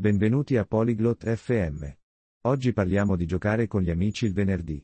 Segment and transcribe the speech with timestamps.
[0.00, 1.86] Benvenuti a Polyglot FM.
[2.46, 4.82] Oggi parliamo di giocare con gli amici il venerdì.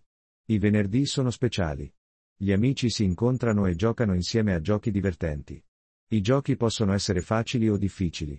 [0.49, 1.91] I venerdì sono speciali.
[2.37, 5.59] Gli amici si incontrano e giocano insieme a giochi divertenti.
[6.09, 8.39] I giochi possono essere facili o difficili.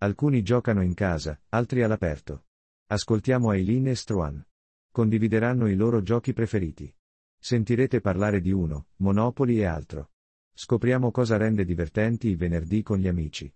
[0.00, 2.44] Alcuni giocano in casa, altri all'aperto.
[2.88, 4.46] Ascoltiamo Aileen e Struan.
[4.92, 6.94] Condivideranno i loro giochi preferiti.
[7.38, 10.10] Sentirete parlare di uno, Monopoli e altro.
[10.52, 13.50] Scopriamo cosa rende divertenti i venerdì con gli amici.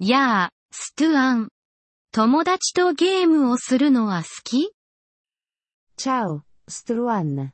[0.00, 1.48] やあ、ストゥアン。
[2.12, 4.70] 友達とゲームをするのは好き
[5.96, 7.50] Ciao, Struan.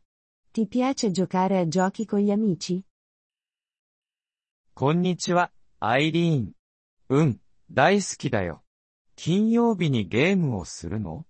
[0.53, 2.83] Ti piace giocare a giochi con gli amici?
[4.75, 6.53] こんにちは、アイリーン。
[7.09, 7.41] うん、
[7.73, 8.63] 大好きだよ。
[9.17, 11.25] 金曜日にゲームをするの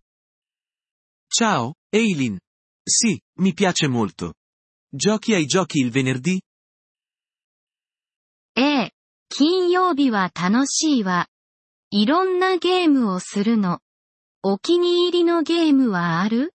[1.31, 2.41] Ciao, Eileen.
[2.89, 4.35] Sì, mi piace molto.
[4.93, 6.41] Giochi ai giochi il venerdì?
[8.57, 8.94] ええ、
[9.37, 11.27] 金曜日は楽しいわ。
[11.91, 13.81] いろんなゲームをするの。
[14.45, 16.55] お気に入りのゲームはある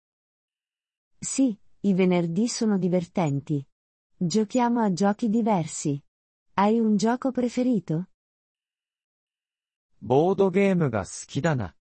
[1.25, 3.65] Sì, i venerdì sono divertenti.
[4.19, 5.99] Giochiamo a giochi diversi.
[6.53, 8.05] Hai un gioco preferito?
[9.99, 11.73] ボードゲームが好きだな。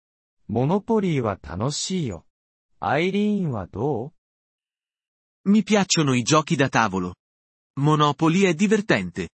[0.48, 2.24] モノポリーは楽しいよ。
[2.80, 4.14] アイリーンはど
[5.44, 7.16] Mi piacciono i giochi da tavolo.
[7.78, 9.28] Monopoly è divertente.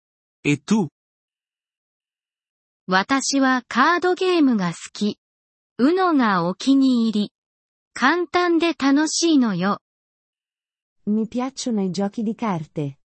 [0.43, 0.87] E tu?
[2.93, 5.17] 私はカードゲームが好き。
[5.77, 7.31] うのがお気に入り。
[7.93, 9.79] 簡単で楽しいのよ。
[11.07, 12.97] Mi piacciono i giochi di carte.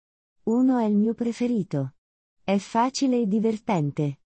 [0.48, 1.92] Uno è il mio preferito.
[2.44, 4.18] È facile e divertente.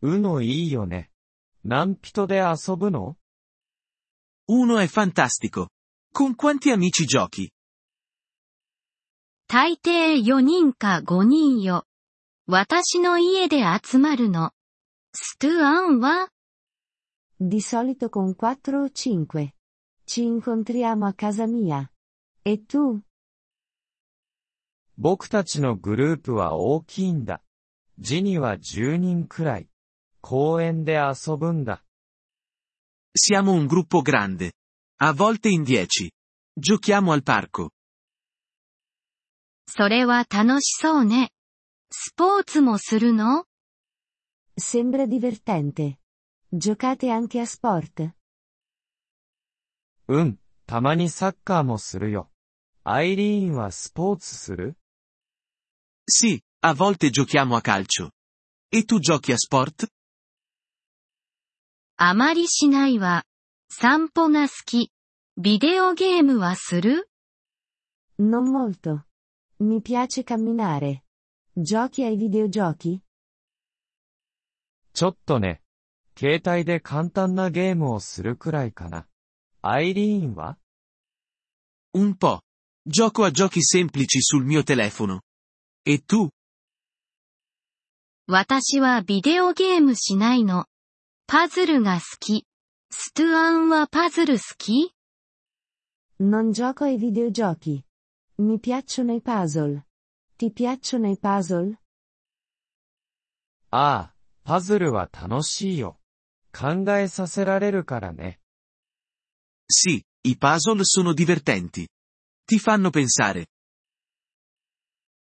[0.00, 1.10] ううのいいよね。
[1.62, 3.18] 何人で遊ぶの
[4.48, 5.68] Uno è fantastico.
[6.14, 7.50] Con quanti amici giochi?
[9.46, 11.84] 大抵4人か5人よ。
[12.48, 14.52] 私の家で集まるの。
[15.12, 16.28] ストゥアンは
[17.40, 19.52] Di solito con 4 o 5.
[20.04, 21.90] Ci incontriamo a casa mia.
[22.44, 23.00] E tu?
[24.96, 27.42] 僕たちのグループは大きいんだ。
[27.98, 29.68] ジニは10人くらい。
[30.20, 31.82] 公園で遊ぶんだ。
[33.18, 34.52] Siamo un gruppo grande.
[34.98, 36.12] A volte in dieci.
[36.56, 37.70] Giochiamo al parco.
[39.66, 41.32] それは楽しそうね。
[41.91, 43.45] スポーツもするの
[44.59, 45.97] Sembra divertente.
[46.53, 48.11] Giocate anche a sport?
[50.07, 52.29] うん、たまにサッカーもするよ。
[52.83, 54.75] アイリーンはスポーツする
[56.09, 58.11] Sì, a volte giochiamo a calcio.
[58.69, 59.87] E tu giochi a sport?
[61.97, 63.23] あまりしないわ。
[63.69, 64.91] 散歩が好き。
[65.37, 67.09] ビデオゲームはする
[68.19, 69.05] Non molto.
[69.59, 71.03] Mi piace camminare.
[71.58, 73.00] Giochi ai videogiochi?
[74.92, 75.62] ちょっとね。
[76.18, 79.06] 携帯で簡単なゲームをするくらいかな。
[79.62, 80.58] アイリーンは
[81.94, 82.40] Un po'.
[82.86, 85.22] Gioco a giochi semplici sul mio telefono.
[85.86, 86.28] E tu?
[88.28, 90.66] 私はビデオゲームしないの。
[91.26, 92.46] パズルが好き。
[92.90, 94.92] ストゥアンはパズル好き
[96.20, 97.82] Non gioco ai videogiochi.
[98.38, 99.86] Mi piacciono i puzzle.
[100.37, 101.77] Ti piacciono i puzzle?
[103.69, 105.99] ああ、パズルは楽しいよ。
[106.53, 108.39] 考えさせられるからね。
[109.71, 111.87] Sì, i puzzle sono divertenti.
[112.45, 113.47] Ti fanno pensare.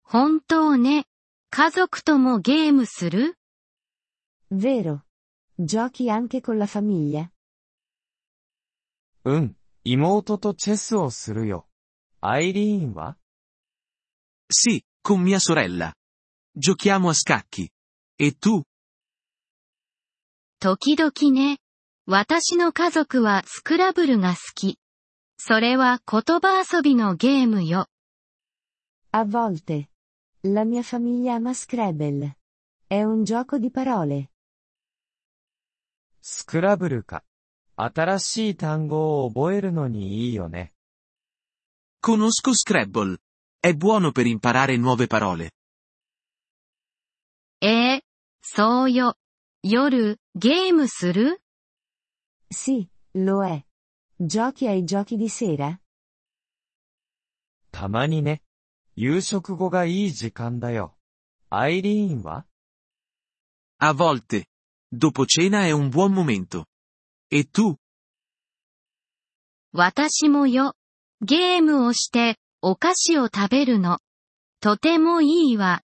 [0.03, 1.05] 本当ね。
[1.51, 3.39] 家族ともゲームする
[4.51, 5.01] Vero.
[5.59, 7.31] Giochi anche con la famiglia?
[9.25, 11.67] うん、妹とチェスをするよ。
[12.21, 13.17] アイリーンは
[14.51, 15.93] Sì, con mia sorella.
[16.53, 17.69] Giochiamo a scacchi.
[18.17, 18.63] E tu?
[20.61, 21.59] 時々ね。
[22.07, 24.79] 私の家族はスクラブルが好き。
[25.37, 27.87] それは言葉遊びのゲームよ。
[29.13, 29.89] A volte.
[30.43, 32.37] La mia famiglia ama Scrabble.
[32.89, 34.29] È un gioco di parole.
[36.23, 37.25] スクラブルか。
[37.77, 40.73] 新しい単語を覚えるのにいいよね。
[42.03, 43.19] Conosco Scrabble.
[43.63, 45.51] È buono per imparare nuove parole.
[47.61, 48.03] ええ
[48.41, 49.17] そうよ。
[49.63, 51.41] 夜、ゲームする
[52.51, 53.65] Sì, lo è.
[54.21, 55.81] Giochi ai giochi di sera?
[57.71, 58.43] たまにね。
[58.97, 60.97] 夕食後がいい時間だよ。
[61.51, 62.47] アイリーンは
[63.81, 64.47] A volte.
[64.91, 66.67] Dopo cena è un buon momento.
[67.31, 67.77] E tu?
[69.73, 70.75] 私もよ。
[71.21, 74.00] ゲームをして、 お菓子を食べるの。
[74.62, 75.82] とてもいいわ。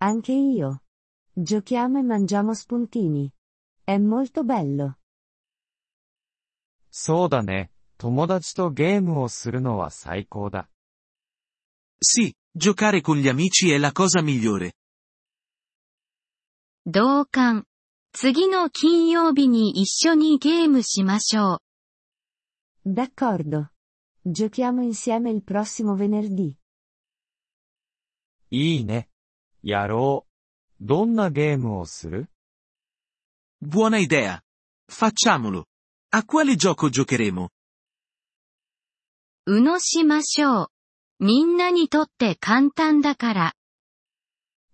[0.00, 0.80] Anche io.
[1.36, 3.30] Giochiamo e mangiamo spuntini.
[3.86, 4.96] È molto bello.
[6.90, 7.70] そうだね。
[7.98, 10.68] 友達とゲームをするのは最高だ。
[12.02, 14.72] Sì, giocare con gli amici è la cosa migliore.
[16.84, 17.64] 同感。
[18.12, 21.60] 次の金曜日に一緒にゲームしましょ
[22.84, 22.92] う。
[22.92, 23.68] D'accordo.
[24.23, 26.57] Giochiamo insieme il prossimo venerdì.
[28.51, 29.09] いいね。
[29.63, 30.83] やろう。
[30.85, 32.29] どんなゲームをする
[33.61, 34.41] Buona idea.
[34.89, 35.65] Facciamolo.
[36.11, 37.49] A quale gioco giocheremo?
[39.47, 40.67] うのしましょう。
[41.19, 43.53] みんなにとって簡単だから。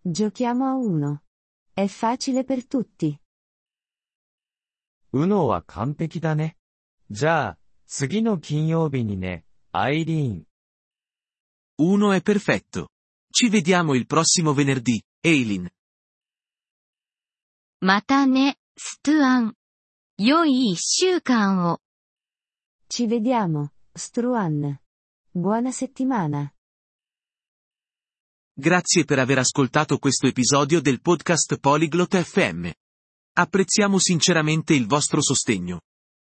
[0.06, 1.22] Giochiamo a uno.
[1.76, 3.18] È facile per tutti.
[5.14, 6.58] うのは完璧だね。
[7.10, 10.46] じゃあ、 次の金曜日にね、アイリーン。
[11.80, 12.90] Uno è perfetto.
[13.32, 15.70] Ci vediamo il prossimo venerdì, Eileen.
[17.80, 19.56] またね、ストゥアン。
[20.18, 21.80] 良い一週間を。
[22.90, 24.80] Ci vediamo, Struan.
[25.34, 26.54] Buona settimana.
[28.54, 32.70] Grazie per aver ascoltato questo episodio del podcast Polyglot FM.
[33.34, 35.82] Apprezziamo sinceramente il vostro sostegno.